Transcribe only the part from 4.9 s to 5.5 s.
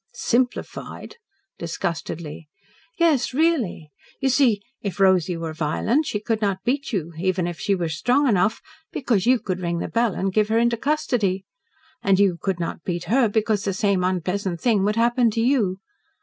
Rosy